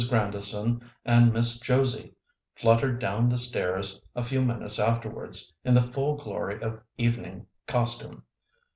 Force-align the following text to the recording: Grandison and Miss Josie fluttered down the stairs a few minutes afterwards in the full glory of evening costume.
Grandison 0.09 0.81
and 1.05 1.31
Miss 1.31 1.59
Josie 1.59 2.15
fluttered 2.55 2.97
down 2.97 3.29
the 3.29 3.37
stairs 3.37 4.01
a 4.15 4.23
few 4.23 4.41
minutes 4.41 4.79
afterwards 4.79 5.53
in 5.63 5.75
the 5.75 5.81
full 5.83 6.15
glory 6.17 6.59
of 6.59 6.81
evening 6.97 7.45
costume. 7.67 8.23